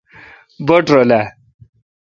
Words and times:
بٹ 0.67 0.85
رل 0.93 1.09
آ 1.19 1.21